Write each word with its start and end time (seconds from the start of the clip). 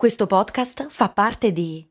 Questo 0.00 0.26
podcast 0.26 0.86
fa 0.88 1.10
parte 1.10 1.52
di 1.52 1.86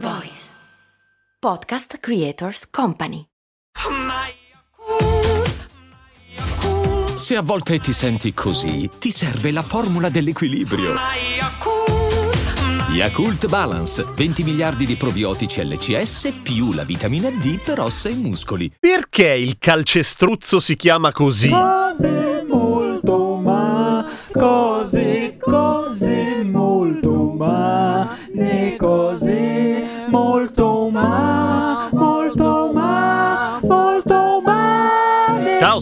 Voice 0.00 0.50
Podcast 1.40 1.96
Creators 1.96 2.68
Company. 2.68 3.24
Se 7.14 7.36
a 7.36 7.40
volte 7.40 7.78
ti 7.78 7.94
senti 7.94 8.34
così, 8.34 8.90
ti 8.98 9.10
serve 9.10 9.50
la 9.50 9.62
formula 9.62 10.10
dell'equilibrio. 10.10 10.92
Yakult 12.90 13.46
Balance, 13.46 14.04
20 14.14 14.42
miliardi 14.42 14.84
di 14.84 14.96
probiotici 14.96 15.64
LCS 15.64 16.40
più 16.42 16.74
la 16.74 16.84
vitamina 16.84 17.30
D 17.30 17.62
per 17.62 17.80
ossa 17.80 18.10
e 18.10 18.14
muscoli. 18.14 18.70
Perché 18.78 19.32
il 19.32 19.56
calcestruzzo 19.58 20.60
si 20.60 20.74
chiama 20.74 21.12
così? 21.12 21.48
Ma, 21.48 21.94
cose, 24.38 25.36
cose 25.38 26.42
molto 26.44 27.10
umane, 27.10 28.76
cose 28.76 29.84
molto 30.08 30.67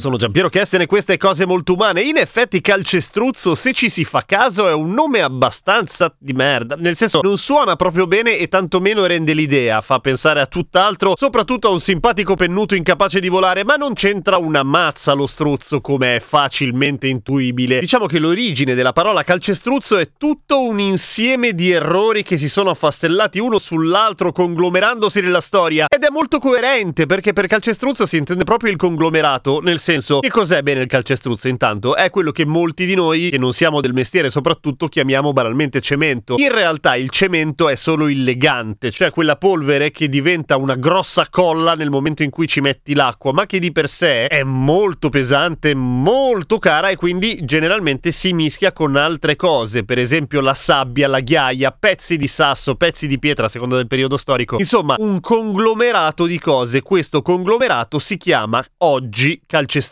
sono 0.06 0.18
Giampiero 0.18 0.48
Kesten 0.48 0.82
e 0.82 0.86
queste 0.86 1.16
cose 1.16 1.46
molto 1.46 1.72
umane. 1.72 2.00
In 2.00 2.16
effetti 2.16 2.60
calcestruzzo, 2.60 3.56
se 3.56 3.72
ci 3.72 3.90
si 3.90 4.04
fa 4.04 4.22
caso, 4.24 4.68
è 4.68 4.72
un 4.72 4.92
nome 4.92 5.20
abbastanza 5.20 6.14
di 6.16 6.32
merda. 6.32 6.76
Nel 6.76 6.94
senso, 6.94 7.18
non 7.24 7.38
suona 7.38 7.74
proprio 7.74 8.06
bene 8.06 8.38
e 8.38 8.46
tantomeno 8.46 9.04
rende 9.04 9.32
l'idea. 9.32 9.80
Fa 9.80 9.98
pensare 9.98 10.40
a 10.40 10.46
tutt'altro, 10.46 11.14
soprattutto 11.16 11.66
a 11.66 11.72
un 11.72 11.80
simpatico 11.80 12.36
pennuto 12.36 12.76
incapace 12.76 13.18
di 13.18 13.26
volare, 13.26 13.64
ma 13.64 13.74
non 13.74 13.94
c'entra 13.94 14.36
una 14.36 14.62
mazza 14.62 15.12
lo 15.12 15.26
struzzo 15.26 15.80
come 15.80 16.14
è 16.14 16.20
facilmente 16.20 17.08
intuibile. 17.08 17.80
Diciamo 17.80 18.06
che 18.06 18.20
l'origine 18.20 18.76
della 18.76 18.92
parola 18.92 19.24
calcestruzzo 19.24 19.98
è 19.98 20.10
tutto 20.16 20.62
un 20.62 20.78
insieme 20.78 21.52
di 21.52 21.72
errori 21.72 22.22
che 22.22 22.38
si 22.38 22.48
sono 22.48 22.70
affastellati 22.70 23.40
uno 23.40 23.58
sull'altro, 23.58 24.30
conglomerandosi 24.30 25.20
nella 25.20 25.40
storia. 25.40 25.86
Ed 25.88 26.04
è 26.04 26.10
molto 26.10 26.38
coerente, 26.38 27.06
perché 27.06 27.32
per 27.32 27.48
calcestruzzo 27.48 28.06
si 28.06 28.18
intende 28.18 28.44
proprio 28.44 28.70
il 28.70 28.76
conglomerato, 28.76 29.58
nel 29.60 29.80
senso, 29.80 29.94
che 30.20 30.30
cos'è 30.30 30.62
bene 30.62 30.82
il 30.82 30.86
calcestruzzo 30.86 31.48
intanto? 31.48 31.96
È 31.96 32.10
quello 32.10 32.32
che 32.32 32.44
molti 32.44 32.86
di 32.86 32.94
noi, 32.94 33.30
che 33.30 33.38
non 33.38 33.52
siamo 33.52 33.80
del 33.80 33.92
mestiere 33.92 34.30
soprattutto, 34.30 34.88
chiamiamo 34.88 35.32
banalmente 35.32 35.80
cemento. 35.80 36.34
In 36.38 36.52
realtà 36.52 36.96
il 36.96 37.10
cemento 37.10 37.68
è 37.68 37.76
solo 37.76 38.08
il 38.08 38.24
legante, 38.24 38.90
cioè 38.90 39.10
quella 39.10 39.36
polvere 39.36 39.90
che 39.90 40.08
diventa 40.08 40.56
una 40.56 40.74
grossa 40.74 41.26
colla 41.30 41.74
nel 41.74 41.90
momento 41.90 42.22
in 42.22 42.30
cui 42.30 42.46
ci 42.46 42.60
metti 42.60 42.94
l'acqua, 42.94 43.32
ma 43.32 43.46
che 43.46 43.58
di 43.58 43.72
per 43.72 43.88
sé 43.88 44.26
è 44.26 44.42
molto 44.42 45.08
pesante, 45.08 45.74
molto 45.74 46.58
cara 46.58 46.90
e 46.90 46.96
quindi 46.96 47.44
generalmente 47.44 48.12
si 48.12 48.32
mischia 48.32 48.72
con 48.72 48.96
altre 48.96 49.36
cose, 49.36 49.84
per 49.84 49.98
esempio 49.98 50.40
la 50.40 50.54
sabbia, 50.54 51.08
la 51.08 51.20
ghiaia, 51.20 51.70
pezzi 51.70 52.16
di 52.16 52.28
sasso, 52.28 52.74
pezzi 52.74 53.06
di 53.06 53.18
pietra 53.18 53.46
a 53.46 53.48
seconda 53.48 53.76
del 53.76 53.86
periodo 53.86 54.16
storico. 54.16 54.56
Insomma, 54.58 54.96
un 54.98 55.20
conglomerato 55.20 56.26
di 56.26 56.38
cose. 56.38 56.82
Questo 56.82 57.22
conglomerato 57.22 57.98
si 57.98 58.16
chiama 58.16 58.64
oggi 58.78 59.42
calcestruzzo. 59.46 59.85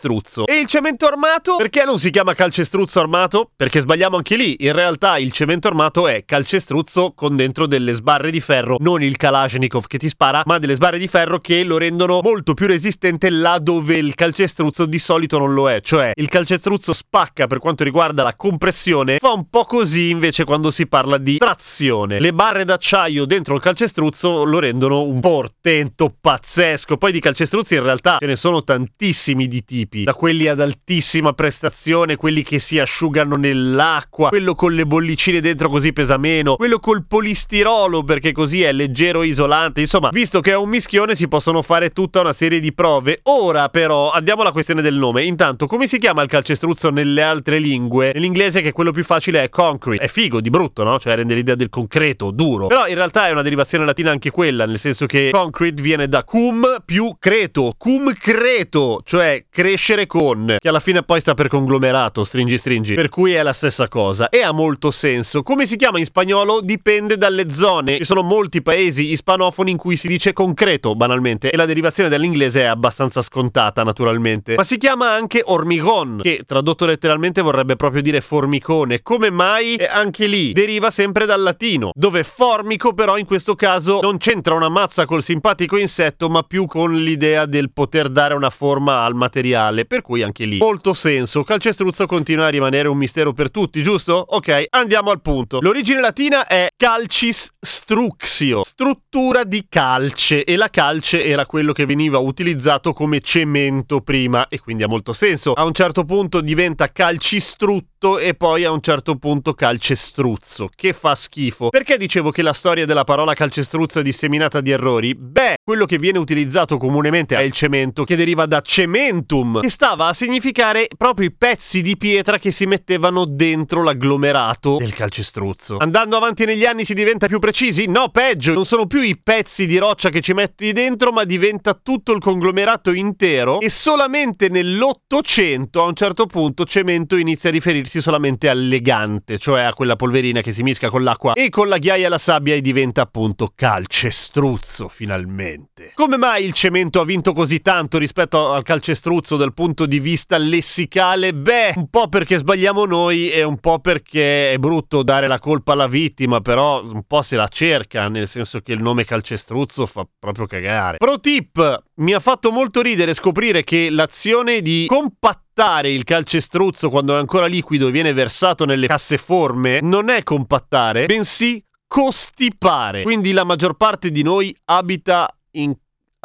E 0.45 0.59
il 0.59 0.67
cemento 0.67 1.05
armato? 1.05 1.55
Perché 1.55 1.83
non 1.85 1.97
si 1.99 2.09
chiama 2.09 2.33
calcestruzzo 2.33 2.99
armato? 2.99 3.51
Perché 3.55 3.79
sbagliamo 3.79 4.17
anche 4.17 4.35
lì. 4.35 4.55
In 4.59 4.73
realtà 4.73 5.17
il 5.17 5.31
cemento 5.31 5.67
armato 5.67 6.07
è 6.07 6.23
calcestruzzo 6.25 7.13
con 7.13 7.35
dentro 7.35 7.67
delle 7.67 7.93
sbarre 7.93 8.31
di 8.31 8.39
ferro, 8.39 8.77
non 8.79 9.01
il 9.01 9.17
Kalashnikov 9.17 9.87
che 9.87 9.97
ti 9.97 10.09
spara, 10.09 10.43
ma 10.45 10.59
delle 10.59 10.75
sbarre 10.75 10.97
di 10.97 11.07
ferro 11.07 11.39
che 11.39 11.63
lo 11.63 11.77
rendono 11.77 12.21
molto 12.21 12.53
più 12.53 12.67
resistente 12.67 13.29
là 13.29 13.59
dove 13.59 13.95
il 13.95 14.15
calcestruzzo 14.15 14.85
di 14.85 14.99
solito 14.99 15.37
non 15.37 15.53
lo 15.53 15.69
è. 15.69 15.81
Cioè, 15.81 16.11
il 16.15 16.27
calcestruzzo 16.27 16.93
spacca 16.93 17.47
per 17.47 17.59
quanto 17.59 17.83
riguarda 17.83 18.23
la 18.23 18.35
compressione, 18.35 19.17
fa 19.19 19.31
un 19.31 19.49
po' 19.49 19.65
così 19.65 20.09
invece 20.09 20.43
quando 20.43 20.71
si 20.71 20.87
parla 20.87 21.17
di 21.17 21.37
trazione. 21.37 22.19
Le 22.19 22.33
barre 22.33 22.65
d'acciaio 22.65 23.25
dentro 23.25 23.55
il 23.55 23.61
calcestruzzo 23.61 24.43
lo 24.43 24.59
rendono 24.59 25.03
un 25.03 25.19
portento 25.19 26.13
pazzesco. 26.19 26.97
Poi 26.97 27.11
di 27.11 27.19
calcestruzzi 27.19 27.75
in 27.75 27.83
realtà 27.83 28.17
ce 28.19 28.25
ne 28.25 28.35
sono 28.35 28.63
tantissimi 28.63 29.47
di 29.47 29.63
tipi, 29.63 29.74
da 30.03 30.13
quelli 30.13 30.47
ad 30.47 30.61
altissima 30.61 31.33
prestazione, 31.33 32.15
quelli 32.15 32.43
che 32.43 32.59
si 32.59 32.79
asciugano 32.79 33.35
nell'acqua, 33.35 34.29
quello 34.29 34.55
con 34.55 34.73
le 34.73 34.85
bollicine 34.85 35.41
dentro 35.41 35.69
così 35.69 35.91
pesa 35.91 36.17
meno, 36.17 36.55
quello 36.55 36.79
col 36.79 37.05
polistirolo 37.05 38.03
perché 38.03 38.31
così 38.31 38.63
è 38.63 38.71
leggero 38.71 39.23
isolante. 39.23 39.81
Insomma, 39.81 40.09
visto 40.11 40.39
che 40.39 40.51
è 40.51 40.55
un 40.55 40.69
mischione 40.69 41.15
si 41.15 41.27
possono 41.27 41.61
fare 41.61 41.89
tutta 41.89 42.21
una 42.21 42.33
serie 42.33 42.59
di 42.59 42.73
prove. 42.73 43.19
Ora 43.23 43.69
però 43.69 44.11
andiamo 44.11 44.41
alla 44.41 44.51
questione 44.51 44.81
del 44.81 44.95
nome. 44.95 45.23
Intanto, 45.23 45.67
come 45.67 45.87
si 45.87 45.97
chiama 45.97 46.21
il 46.21 46.29
calcestruzzo 46.29 46.89
nelle 46.89 47.21
altre 47.21 47.59
lingue? 47.59 48.11
Nell'inglese 48.13 48.61
che 48.61 48.71
quello 48.71 48.91
più 48.91 49.03
facile 49.03 49.43
è 49.43 49.49
concrete. 49.49 50.03
È 50.03 50.07
figo 50.07 50.41
di 50.41 50.49
brutto, 50.49 50.83
no? 50.83 50.99
Cioè 50.99 51.15
rende 51.15 51.33
l'idea 51.33 51.55
del 51.55 51.69
concreto, 51.69 52.31
duro. 52.31 52.67
Però 52.67 52.87
in 52.87 52.95
realtà 52.95 53.27
è 53.27 53.31
una 53.31 53.41
derivazione 53.41 53.85
latina 53.85 54.11
anche 54.11 54.31
quella, 54.31 54.65
nel 54.65 54.79
senso 54.79 55.05
che 55.05 55.29
concrete 55.31 55.81
viene 55.81 56.07
da 56.07 56.23
cum 56.23 56.81
più 56.85 57.15
creto, 57.19 57.73
cum 57.77 58.13
creto, 58.13 59.01
cioè 59.03 59.45
crescere 59.65 60.05
con, 60.05 60.57
che 60.59 60.69
alla 60.69 60.79
fine 60.79 61.01
poi 61.01 61.19
sta 61.19 61.33
per 61.33 61.47
conglomerato, 61.47 62.23
stringi 62.23 62.55
stringi, 62.55 62.93
per 62.93 63.09
cui 63.09 63.33
è 63.33 63.41
la 63.41 63.51
stessa 63.51 63.87
cosa 63.87 64.29
e 64.29 64.43
ha 64.43 64.51
molto 64.51 64.91
senso. 64.91 65.41
Come 65.41 65.65
si 65.65 65.75
chiama 65.75 65.97
in 65.97 66.05
spagnolo 66.05 66.61
dipende 66.61 67.17
dalle 67.17 67.49
zone, 67.49 67.97
ci 67.97 68.05
sono 68.05 68.21
molti 68.21 68.61
paesi 68.61 69.09
ispanofoni 69.09 69.71
in 69.71 69.77
cui 69.77 69.97
si 69.97 70.07
dice 70.07 70.33
concreto, 70.33 70.93
banalmente, 70.93 71.49
e 71.49 71.57
la 71.57 71.65
derivazione 71.65 72.09
dall'inglese 72.09 72.61
è 72.61 72.65
abbastanza 72.65 73.23
scontata, 73.23 73.81
naturalmente. 73.81 74.53
Ma 74.53 74.63
si 74.63 74.77
chiama 74.77 75.09
anche 75.09 75.41
hormigon, 75.43 76.19
che 76.21 76.43
tradotto 76.45 76.85
letteralmente 76.85 77.41
vorrebbe 77.41 77.75
proprio 77.75 78.03
dire 78.03 78.21
formicone. 78.21 79.01
Come 79.01 79.31
mai? 79.31 79.77
E 79.77 79.87
anche 79.87 80.27
lì 80.27 80.53
deriva 80.53 80.91
sempre 80.91 81.25
dal 81.25 81.41
latino, 81.41 81.89
dove 81.95 82.23
formico 82.23 82.93
però 82.93 83.17
in 83.17 83.25
questo 83.25 83.55
caso 83.55 83.99
non 83.99 84.17
c'entra 84.17 84.53
una 84.53 84.69
mazza 84.69 85.05
col 85.05 85.23
simpatico 85.23 85.75
insetto, 85.75 86.29
ma 86.29 86.43
più 86.43 86.67
con 86.67 86.93
l'idea 86.93 87.47
del 87.47 87.71
poter 87.71 88.09
dare 88.09 88.35
una 88.35 88.51
forma 88.51 89.03
al 89.03 89.15
materiale, 89.15 89.53
per 89.87 90.01
cui 90.01 90.21
anche 90.21 90.45
lì 90.45 90.57
molto 90.57 90.93
senso. 90.93 91.43
Calcestruzzo 91.43 92.05
continua 92.05 92.47
a 92.47 92.49
rimanere 92.49 92.87
un 92.87 92.97
mistero 92.97 93.33
per 93.33 93.51
tutti, 93.51 93.81
giusto? 93.81 94.13
Ok, 94.13 94.65
andiamo 94.69 95.11
al 95.11 95.21
punto. 95.21 95.59
L'origine 95.61 96.01
latina 96.01 96.47
è 96.47 96.67
calcis 96.75 97.51
struxio, 97.59 98.63
struttura 98.63 99.43
di 99.43 99.65
calce, 99.69 100.43
e 100.43 100.55
la 100.55 100.69
calce 100.69 101.23
era 101.23 101.45
quello 101.45 101.71
che 101.71 101.85
veniva 101.85 102.17
utilizzato 102.17 102.93
come 102.93 103.19
cemento 103.21 104.01
prima, 104.01 104.47
e 104.47 104.59
quindi 104.59 104.83
ha 104.83 104.87
molto 104.87 105.13
senso. 105.13 105.53
A 105.53 105.63
un 105.63 105.73
certo 105.73 106.03
punto 106.03 106.41
diventa 106.41 106.91
calcistrutto 106.91 108.19
e 108.19 108.33
poi 108.33 108.65
a 108.65 108.71
un 108.71 108.81
certo 108.81 109.15
punto 109.17 109.53
calcestruzzo, 109.53 110.69
che 110.75 110.93
fa 110.93 111.15
schifo. 111.15 111.69
Perché 111.69 111.97
dicevo 111.97 112.31
che 112.31 112.41
la 112.41 112.53
storia 112.53 112.85
della 112.85 113.03
parola 113.03 113.33
calcestruzzo 113.33 113.99
è 113.99 114.03
disseminata 114.03 114.61
di 114.61 114.71
errori? 114.71 115.15
Beh, 115.15 115.55
quello 115.63 115.85
che 115.85 115.97
viene 115.97 116.19
utilizzato 116.19 116.77
comunemente 116.77 117.35
è 117.35 117.41
il 117.41 117.51
cemento, 117.51 118.03
che 118.03 118.15
deriva 118.15 118.45
da 118.45 118.61
cementum, 118.61 119.44
che 119.61 119.69
stava 119.69 120.07
a 120.07 120.13
significare 120.13 120.87
proprio 120.97 121.27
i 121.27 121.33
pezzi 121.33 121.81
di 121.81 121.97
pietra 121.97 122.37
che 122.37 122.51
si 122.51 122.65
mettevano 122.65 123.25
dentro 123.25 123.83
l'agglomerato 123.83 124.77
del 124.77 124.93
calcestruzzo. 124.93 125.77
Andando 125.77 126.17
avanti 126.17 126.45
negli 126.45 126.65
anni 126.65 126.85
si 126.85 126.93
diventa 126.93 127.27
più 127.27 127.39
precisi? 127.39 127.87
No, 127.87 128.09
peggio, 128.09 128.53
non 128.53 128.65
sono 128.65 128.87
più 128.87 129.01
i 129.01 129.19
pezzi 129.21 129.65
di 129.65 129.77
roccia 129.77 130.09
che 130.09 130.21
ci 130.21 130.33
metti 130.33 130.71
dentro, 130.73 131.11
ma 131.11 131.23
diventa 131.23 131.73
tutto 131.73 132.11
il 132.11 132.19
conglomerato 132.19 132.91
intero 132.91 133.59
e 133.59 133.69
solamente 133.69 134.49
nell'Ottocento 134.49 135.81
a 135.81 135.85
un 135.85 135.95
certo 135.95 136.25
punto 136.25 136.65
cemento 136.65 137.15
inizia 137.15 137.49
a 137.49 137.53
riferirsi 137.53 138.01
solamente 138.01 138.49
al 138.49 138.67
legante, 138.67 139.37
cioè 139.37 139.63
a 139.63 139.73
quella 139.73 139.95
polverina 139.95 140.41
che 140.41 140.51
si 140.51 140.63
misca 140.63 140.89
con 140.89 141.03
l'acqua 141.03 141.33
e 141.33 141.49
con 141.49 141.67
la 141.67 141.77
ghiaia 141.77 142.07
e 142.07 142.09
la 142.09 142.17
sabbia 142.17 142.55
e 142.55 142.61
diventa 142.61 143.01
appunto 143.01 143.51
calcestruzzo 143.55 144.87
finalmente. 144.87 145.91
Come 145.93 146.17
mai 146.17 146.45
il 146.45 146.53
cemento 146.53 146.99
ha 146.99 147.05
vinto 147.05 147.33
così 147.33 147.61
tanto 147.61 147.97
rispetto 147.97 148.51
al 148.51 148.63
calcestruzzo 148.63 149.34
dal 149.37 149.53
punto 149.53 149.85
di 149.85 149.99
vista 149.99 150.37
lessicale? 150.37 151.33
Beh, 151.33 151.73
un 151.75 151.89
po' 151.89 152.07
perché 152.07 152.37
sbagliamo 152.37 152.85
noi 152.85 153.29
e 153.29 153.43
un 153.43 153.59
po' 153.59 153.79
perché 153.79 154.53
è 154.53 154.57
brutto 154.57 155.03
dare 155.03 155.27
la 155.27 155.39
colpa 155.39 155.73
alla 155.73 155.87
vittima, 155.87 156.41
però 156.41 156.83
un 156.83 157.03
po' 157.05 157.21
se 157.21 157.35
la 157.35 157.47
cerca, 157.47 158.07
nel 158.07 158.27
senso 158.27 158.59
che 158.59 158.73
il 158.73 158.81
nome 158.81 159.05
calcestruzzo 159.05 159.85
fa 159.85 160.07
proprio 160.17 160.45
cagare. 160.45 160.97
Pro 160.97 161.19
tip, 161.19 161.83
mi 161.95 162.13
ha 162.13 162.19
fatto 162.19 162.51
molto 162.51 162.81
ridere 162.81 163.13
scoprire 163.13 163.63
che 163.63 163.89
l'azione 163.89 164.61
di 164.61 164.85
compattare 164.87 165.91
il 165.91 166.03
calcestruzzo 166.03 166.89
quando 166.89 167.15
è 167.15 167.19
ancora 167.19 167.45
liquido 167.45 167.87
e 167.87 167.91
viene 167.91 168.13
versato 168.13 168.65
nelle 168.65 168.87
casseforme 168.87 169.79
non 169.81 170.09
è 170.09 170.23
compattare, 170.23 171.05
bensì 171.05 171.63
costipare. 171.87 173.03
Quindi 173.03 173.31
la 173.31 173.43
maggior 173.43 173.75
parte 173.75 174.11
di 174.11 174.21
noi 174.23 174.55
abita 174.65 175.27
in 175.51 175.73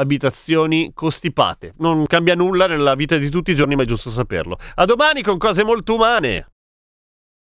abitazioni 0.01 0.93
costipate. 0.95 1.75
Non 1.79 2.07
cambia 2.07 2.35
nulla 2.35 2.67
nella 2.67 2.95
vita 2.95 3.17
di 3.17 3.29
tutti 3.29 3.53
i 3.53 3.55
giorni, 3.55 3.77
ma 3.77 3.83
è 3.83 3.87
giusto 3.87 4.11
saperlo. 4.11 4.59
A 4.75 4.85
domani 4.85 5.23
con 5.23 5.39
cose 5.39 5.63
molto 5.63 5.95
umane. 5.95 6.50